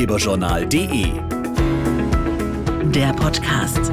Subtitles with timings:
[0.00, 1.12] ratgeberjournal.de.
[2.90, 3.92] Der Podcast.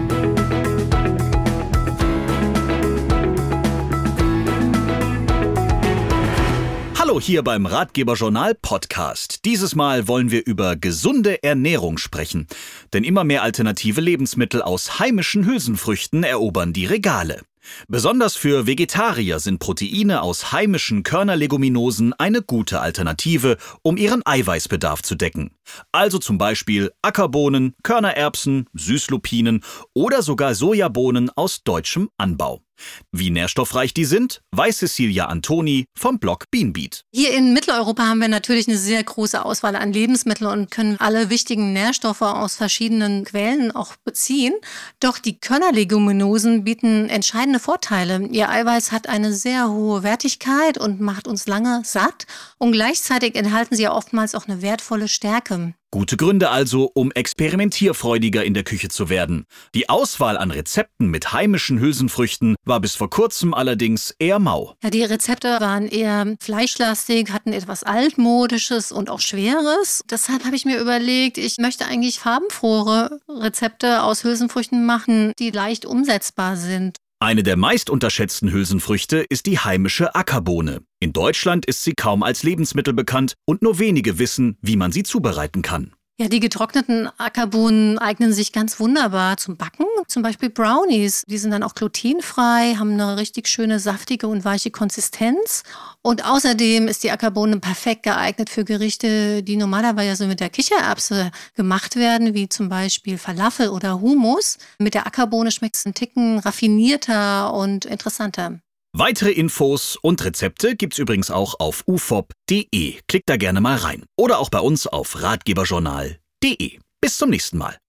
[6.97, 9.43] Hallo hier beim Ratgeberjournal Podcast.
[9.43, 12.47] Dieses Mal wollen wir über gesunde Ernährung sprechen.
[12.93, 17.41] Denn immer mehr alternative Lebensmittel aus heimischen Hülsenfrüchten erobern die Regale.
[17.87, 25.15] Besonders für Vegetarier sind Proteine aus heimischen Körnerleguminosen eine gute Alternative, um ihren Eiweißbedarf zu
[25.15, 25.51] decken.
[25.91, 32.66] Also zum Beispiel Ackerbohnen, Körnererbsen, Süßlupinen oder sogar Sojabohnen aus deutschem Anbau.
[33.11, 37.01] Wie nährstoffreich die sind, weiß Cecilia Antoni vom Blog Beanbeat.
[37.13, 41.29] Hier in Mitteleuropa haben wir natürlich eine sehr große Auswahl an Lebensmitteln und können alle
[41.29, 44.53] wichtigen Nährstoffe aus verschiedenen Quellen auch beziehen.
[44.99, 48.27] Doch die Körnerleguminosen bieten entscheidende Vorteile.
[48.31, 52.25] Ihr Eiweiß hat eine sehr hohe Wertigkeit und macht uns lange satt
[52.57, 55.73] und gleichzeitig enthalten sie ja oftmals auch eine wertvolle Stärke.
[55.89, 59.45] Gute Gründe also, um experimentierfreudiger in der Küche zu werden.
[59.73, 64.75] Die Auswahl an Rezepten mit heimischen Hülsenfrüchten war bis vor kurzem allerdings eher mau.
[64.83, 70.03] Ja, die Rezepte waren eher fleischlastig, hatten etwas altmodisches und auch schweres.
[70.11, 75.85] Deshalb habe ich mir überlegt, ich möchte eigentlich farbenfrohe Rezepte aus Hülsenfrüchten machen, die leicht
[75.85, 76.97] umsetzbar sind.
[77.19, 80.81] Eine der meist unterschätzten Hülsenfrüchte ist die heimische Ackerbohne.
[80.99, 85.01] In Deutschland ist sie kaum als Lebensmittel bekannt und nur wenige wissen, wie man sie
[85.01, 85.95] zubereiten kann.
[86.19, 89.85] Ja, die getrockneten Ackerbohnen eignen sich ganz wunderbar zum Backen.
[90.07, 91.23] Zum Beispiel Brownies.
[91.27, 95.61] Die sind dann auch glutenfrei, haben eine richtig schöne, saftige und weiche Konsistenz.
[96.01, 101.95] Und außerdem ist die Ackerbohne perfekt geeignet für Gerichte, die normalerweise mit der Kichererbse gemacht
[101.97, 104.57] werden, wie zum Beispiel Falafel oder Hummus.
[104.79, 108.59] Mit der Ackerbohne schmeckt es einen Ticken raffinierter und interessanter.
[108.99, 112.99] Weitere Infos und Rezepte gibt's übrigens auch auf ufop.de.
[113.07, 114.05] Klickt da gerne mal rein.
[114.17, 116.79] Oder auch bei uns auf ratgeberjournal.de.
[116.99, 117.77] Bis zum nächsten Mal.